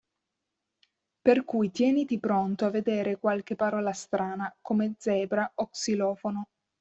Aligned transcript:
Per 1.21 1.45
cui 1.45 1.69
tieniti 1.69 2.19
pronto 2.19 2.65
a 2.65 2.71
vedere 2.71 3.19
qualche 3.19 3.55
parola 3.55 3.93
strana, 3.93 4.51
come 4.59 4.95
zebra 4.97 5.51
e 5.53 5.67
xilofono. 5.69 6.47